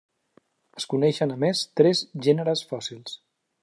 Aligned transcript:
Es 0.81 0.87
coneixen 0.93 1.35
a 1.35 1.39
més 1.45 1.63
tres 1.83 2.05
gèneres 2.29 2.69
fòssils. 2.73 3.19